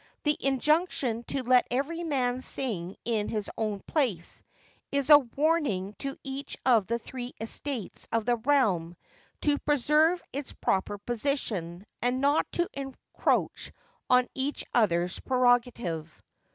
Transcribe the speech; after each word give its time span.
The 0.23 0.35
injunction 0.43 1.21
to 1.25 1.43
'let 1.43 1.67
every 1.69 2.03
man 2.03 2.41
sing 2.41 2.95
in 3.05 3.29
his 3.29 3.51
own 3.55 3.81
place,' 3.81 4.41
is 4.91 5.11
a 5.11 5.19
warning 5.19 5.93
to 5.99 6.17
each 6.23 6.57
of 6.65 6.87
the 6.87 6.97
three 6.97 7.35
estates 7.39 8.07
of 8.11 8.25
the 8.25 8.37
realm 8.37 8.97
to 9.41 9.59
preserve 9.59 10.23
its 10.33 10.53
proper 10.53 10.97
position, 10.97 11.85
and 12.01 12.19
not 12.19 12.51
to 12.53 12.67
encroach 12.73 13.71
on 14.09 14.25
each 14.33 14.63
other's 14.73 15.19
prerogative. 15.19 16.19